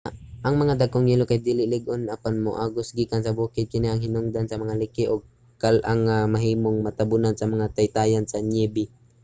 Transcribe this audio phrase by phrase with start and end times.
[0.45, 3.65] ang mga dagkong yelo kay dili lig-on apan moagos gikan sa bukid.
[3.71, 5.21] kini ang hinungdan sa mga liki ug
[5.61, 8.83] kal-ang nga mahimong matabunan sa mga taytayan sa niyebe